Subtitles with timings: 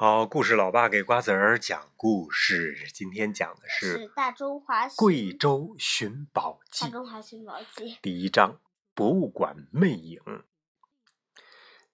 [0.00, 2.88] 好，故事老爸给瓜子儿讲故事。
[2.94, 7.84] 今天讲的是是《大中华《贵州寻宝记大》中华寻宝记》。
[8.00, 8.62] 第一章：
[8.94, 10.18] 博物馆魅影。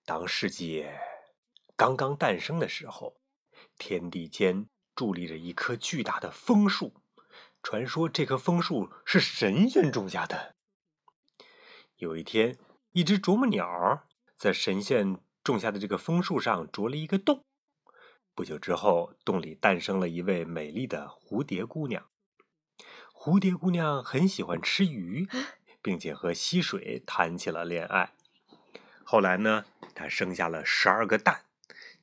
[0.05, 1.01] 当世界
[1.75, 3.17] 刚刚诞生的时候，
[3.77, 6.95] 天地间伫立着一棵巨大的枫树。
[7.61, 10.55] 传说这棵枫树是神仙种下的。
[11.97, 12.57] 有一天，
[12.93, 17.43] 一只啄木鸟在神仙种下的这个枫树上啄了一个洞。
[18.37, 22.07] 不久之后，洞里诞生了一位美丽的蝴蝶姑娘。
[23.15, 25.27] 蝴蝶姑娘很喜欢吃鱼，
[25.81, 28.13] 并且和溪水谈起了恋爱。
[29.05, 31.47] 后来呢，她生下了十二个蛋，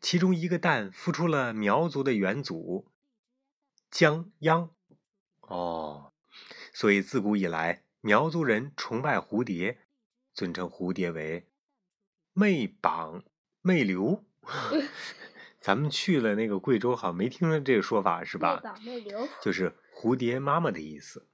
[0.02, 2.88] 其中一个蛋孵出了苗族的元祖
[3.91, 4.72] 江央。
[5.41, 6.13] 哦，
[6.74, 9.86] 所以自古以来，苗族人崇拜蝴蝶，
[10.34, 11.48] 尊称蝴蝶为
[12.34, 13.24] 媚榜
[13.62, 14.26] 媚流。
[15.63, 18.62] 咱们去了那个贵州，好像没听说这个说法是吧？
[19.41, 21.26] 就是蝴蝶妈妈的意思。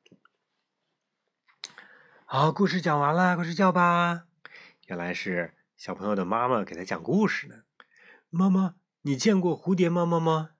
[2.25, 4.27] 好，故事讲完了，快睡觉吧。
[4.85, 7.63] 原来是小朋友的妈妈给他讲故事呢。
[8.29, 10.51] 妈妈，你见过蝴蝶妈妈吗？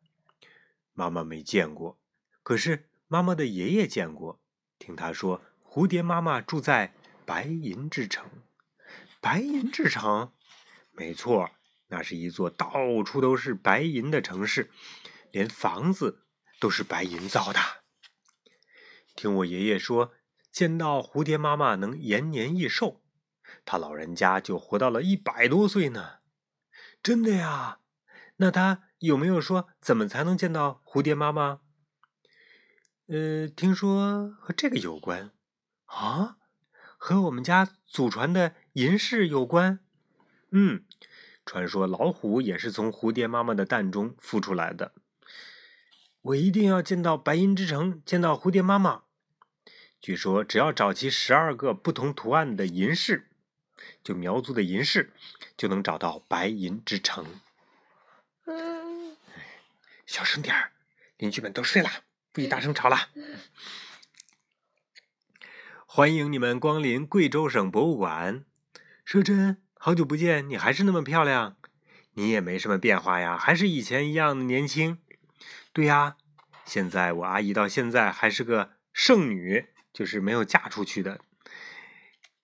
[0.94, 2.00] 妈妈没见过，
[2.42, 4.42] 可是妈妈的爷爷见过。
[4.80, 8.28] 听他说，蝴蝶妈妈住在白银之城。
[9.22, 10.32] 白银之城，
[10.92, 11.52] 没错。
[11.90, 14.70] 那是一座到处都是白银的城市，
[15.32, 16.24] 连房子
[16.60, 17.60] 都是白银造的。
[19.16, 20.14] 听我爷爷说，
[20.52, 23.02] 见到蝴蝶妈妈能延年益寿，
[23.66, 26.20] 他老人家就活到了一百多岁呢。
[27.02, 27.80] 真的呀？
[28.38, 31.62] 那他有没有说怎么才能见到蝴蝶妈妈？
[33.08, 35.32] 呃，听说和这个有关
[35.86, 36.38] 啊，
[36.98, 39.80] 和我们家祖传的银饰有关。
[40.52, 40.86] 嗯。
[41.50, 44.94] 传说老虎也是从蝴蝶妈妈的蛋中孵出来的。
[46.22, 49.06] 我一定要见到白银之城，见到蝴蝶妈妈。
[50.00, 53.32] 据说只要找齐十二个不同图案的银饰，
[54.04, 55.12] 就苗族的银饰，
[55.58, 57.26] 就能找到白银之城。
[58.46, 59.18] 嗯，
[60.06, 60.74] 小声点儿，
[61.18, 61.90] 邻居们都睡了，
[62.32, 63.10] 不许大声吵了。
[65.88, 68.46] 欢迎你们光临贵州省博物馆，
[69.04, 69.64] 摄珍。
[69.82, 71.56] 好久不见，你还是那么漂亮，
[72.16, 75.00] 你也没什么变化呀，还是以前一样的年轻。
[75.72, 76.18] 对呀，
[76.66, 81.22] 现在我阿姨到现在还是个剩女，就是没有嫁出去的。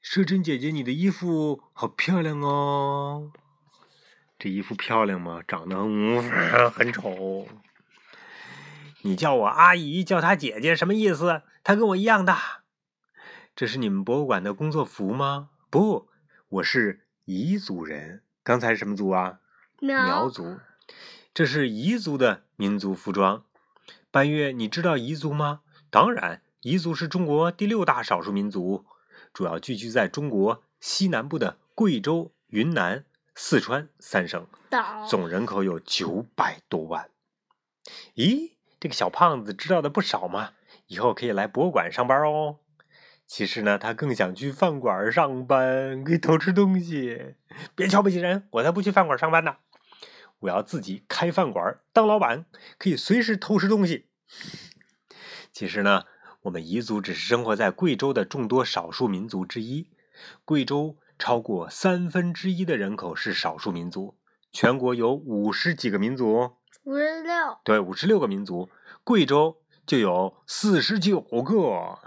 [0.01, 3.33] 奢珍姐姐，你的衣服好漂亮哦。
[4.39, 5.41] 这衣服漂亮吗？
[5.45, 5.75] 长得
[6.69, 7.49] 很丑。
[9.01, 11.41] 你叫我阿姨，叫她姐姐，什么意思？
[11.65, 12.63] 她跟我一样大。
[13.53, 15.49] 这是你们博物馆的工作服吗？
[15.69, 16.07] 不，
[16.47, 17.04] 我是。
[17.25, 19.39] 彝族人，刚才是什么族啊？
[19.79, 20.59] 苗族，
[21.33, 23.43] 这是彝族的民族服装。
[24.11, 25.61] 半月，你知道彝族吗？
[25.89, 28.85] 当然，彝族是中国第六大少数民族，
[29.33, 34.45] 主要聚居在中国西南部的贵州、云南、四川三省，
[35.09, 37.09] 总人口有九百多万。
[38.13, 40.51] 咦，这个小胖子知道的不少嘛，
[40.85, 42.59] 以后可以来博物馆上班哦。
[43.27, 47.35] 其实呢，他更想去饭馆上班，可以偷吃东西。
[47.73, 49.57] 别瞧不起人，我才不去饭馆上班呢！
[50.39, 52.45] 我要自己开饭馆当老板，
[52.77, 54.05] 可以随时偷吃东西。
[55.51, 56.03] 其实呢，
[56.43, 59.89] 我们彝族只是生活在贵州的众多少数民族之一。
[60.45, 64.15] 贵州超过三分之一的人口是少数民族，
[64.51, 67.31] 全国有五十几个民族，五十六，
[67.63, 68.69] 对，五十六个民族，
[69.03, 71.99] 贵州就有四十九个。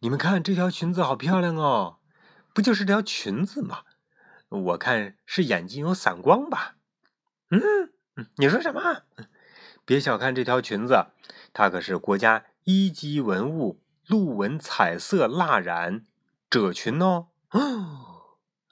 [0.00, 1.98] 你们看这条裙子好漂亮哦，
[2.54, 3.82] 不就是条裙子吗？
[4.48, 6.76] 我看是眼睛有散光吧。
[7.50, 7.92] 嗯，
[8.36, 9.02] 你说什么？
[9.84, 11.06] 别小看这条裙子，
[11.52, 16.04] 它可是国家一级文物——鹿纹彩色蜡染
[16.48, 17.28] 褶裙哦。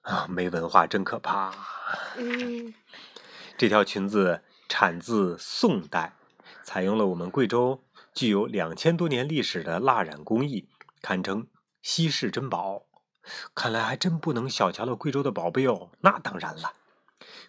[0.02, 1.52] 啊，没文化真可怕。
[2.16, 2.72] 嗯，
[3.58, 6.14] 这条裙子产自宋代，
[6.62, 7.82] 采用了我们贵州
[8.14, 10.68] 具有两千多年历史的蜡染工艺。
[11.02, 11.46] 堪称
[11.82, 12.86] 稀世珍宝，
[13.54, 15.90] 看来还真不能小瞧了贵州的宝贝哦。
[16.00, 16.72] 那当然了，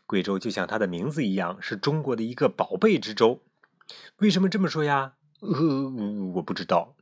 [0.05, 3.41] 贵州就像它的名字一样，是中国的一个宝贝之州。
[4.17, 5.13] 为什么这么说呀？
[5.39, 5.89] 呃，
[6.35, 6.95] 我不知道。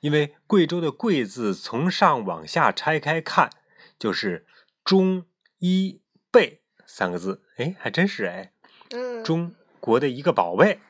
[0.00, 3.50] 因为贵州的“贵”字从上往下拆开看，
[3.98, 4.46] 就是
[4.82, 5.26] “中
[5.58, 6.00] 医
[6.30, 7.42] 贝”三个字。
[7.56, 8.52] 哎，还真是哎。
[8.90, 9.22] 嗯。
[9.22, 10.80] 中国的一个宝贝。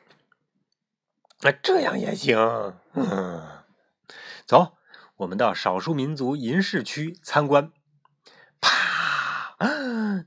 [1.41, 2.37] 那这样也行。
[2.93, 3.63] 嗯。
[4.45, 4.77] 走。
[5.21, 7.71] 我们到少数民族银饰区参观。
[8.59, 9.55] 啪！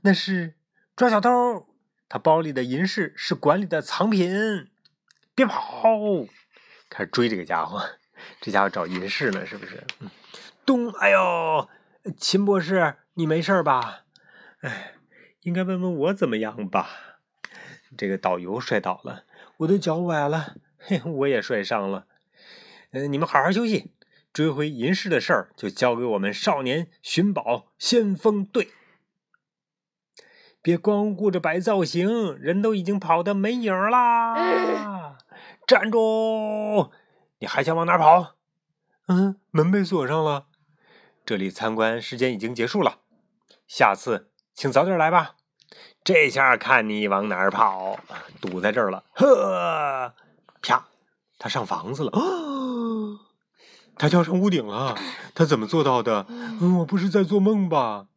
[0.03, 0.55] 那是
[0.95, 1.67] 抓小偷，
[2.07, 4.69] 他包里的银饰是馆里的藏品，
[5.33, 5.89] 别跑！
[6.89, 7.85] 开始追这个家伙，
[8.39, 9.83] 这家伙找银饰呢，是不是？
[10.65, 10.89] 咚！
[10.91, 11.67] 哎呦，
[12.17, 14.05] 秦博士，你没事吧？
[14.61, 14.93] 哎，
[15.41, 16.87] 应该问问我怎么样吧？
[17.97, 19.25] 这个导游摔倒了，
[19.57, 22.07] 我的脚崴了，嘿，我也摔伤了。
[22.91, 23.91] 嗯，你们好好休息，
[24.35, 28.67] 追回银饰的事儿就交给我们少年寻宝先锋队。
[30.61, 35.17] 别光顾着摆造型，人都已经跑得没影儿啦！
[35.65, 36.91] 站住！
[37.39, 38.35] 你还想往哪跑？
[39.07, 40.47] 嗯，门被锁上了。
[41.25, 42.97] 这里参观时间已经结束了，
[43.65, 45.35] 下次请早点来吧。
[46.03, 47.97] 这下看你往哪儿跑！
[48.41, 50.13] 堵在这儿了，呵！
[50.61, 50.89] 啪！
[51.39, 52.11] 他上房子了，
[53.97, 54.95] 他跳上屋顶了。
[55.33, 56.25] 他怎么做到的？
[56.29, 58.07] 嗯，我不是在做梦吧？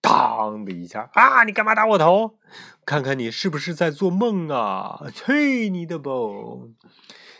[0.00, 1.44] 当的一下啊！
[1.44, 2.38] 你干嘛打我头？
[2.84, 5.04] 看看你是不是在做梦啊！
[5.14, 6.10] 去你的吧！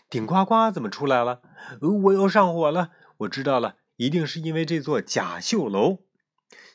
[0.09, 1.43] 顶呱呱怎么出来了？
[2.05, 2.91] 我又上火了。
[3.19, 5.99] 我知道了，一定是因为这座甲秀楼。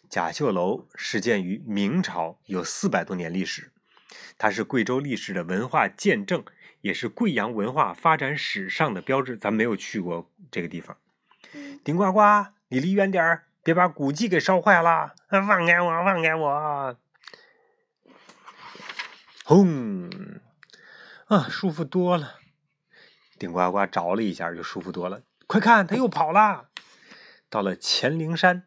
[0.09, 3.71] 甲秀楼始建于明朝，有四百多年历史。
[4.37, 6.43] 它是贵州历史的文化见证，
[6.81, 9.37] 也是贵阳文化发展史上的标志。
[9.37, 10.97] 咱没有去过这个地方。
[11.83, 12.21] 顶呱呱，
[12.67, 13.45] 你离远点儿。
[13.61, 15.13] 别把古迹给烧坏了！
[15.29, 16.97] 放开我，放开我！
[19.43, 20.09] 轰！
[21.27, 22.35] 啊，舒服多了。
[23.37, 25.21] 顶呱呱着了一下，就舒服多了。
[25.45, 26.69] 快看，他又跑了。
[27.49, 28.63] 到了乾陵山，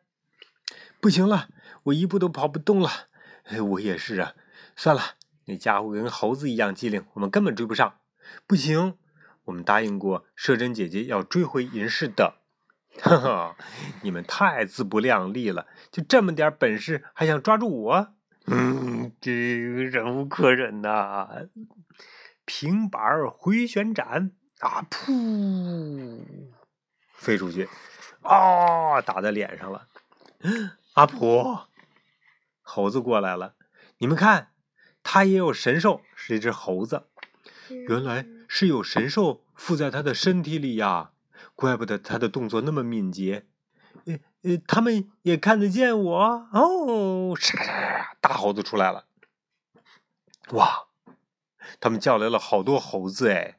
[1.00, 1.48] 不行了，
[1.84, 2.90] 我一步都跑不动了。
[3.44, 4.34] 哎我也是啊。
[4.76, 5.02] 算了，
[5.46, 7.98] 那家伙跟猴子一样机灵，我们根本追不上。
[8.46, 8.96] 不行，
[9.44, 12.38] 我们答应过摄真姐姐要追回银饰的。
[13.00, 13.56] 哈哈，
[14.02, 15.66] 你们太自不量力了！
[15.90, 18.14] 就这么点本事，还想抓住我？
[18.46, 21.48] 嗯，这忍无可忍呐！
[22.44, 24.84] 平板回旋斩啊！
[24.90, 26.20] 噗，
[27.14, 27.66] 飞出去，
[28.20, 29.88] 啊，打在脸上了。
[30.94, 31.68] 阿婆，
[32.60, 33.54] 猴子过来了，
[33.98, 34.48] 你们看，
[35.02, 37.06] 他也有神兽，是一只猴子。
[37.88, 41.10] 原来是有神兽附在他的身体里呀。
[41.54, 43.44] 怪不得他的动作那么敏捷，
[44.06, 47.36] 呃呃，他们也看得见我哦！
[47.38, 49.04] 沙沙，大猴子出来了，
[50.52, 50.86] 哇！
[51.78, 53.58] 他们叫来了好多猴子哎！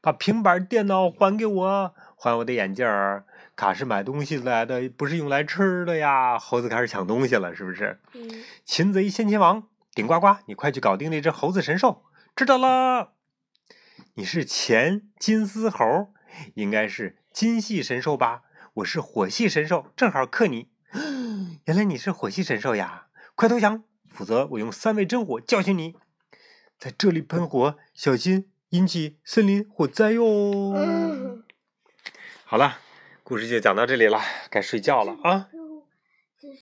[0.00, 3.24] 把平板电脑还给我，还我的眼镜儿！
[3.54, 6.38] 卡是买东西来的，不是用来吃的呀！
[6.38, 8.00] 猴子开始抢东西了，是不是？
[8.14, 8.44] 嗯。
[8.64, 9.62] 擒贼先擒王，
[9.94, 12.02] 顶呱呱，你快去搞定那只猴子神兽！
[12.34, 13.12] 知道了。
[14.14, 16.12] 你是前金丝猴，
[16.54, 17.16] 应该是。
[17.32, 18.42] 金系神兽吧，
[18.74, 20.68] 我是火系神兽，正好克你。
[21.66, 23.06] 原来你是火系神兽呀！
[23.36, 25.94] 快投降，否则我用三味真火教训你。
[26.76, 30.74] 在这里喷火，小心引起森林火灾哟。
[32.44, 32.78] 好了，
[33.22, 34.20] 故事就讲到这里了，
[34.50, 35.48] 该睡觉了啊。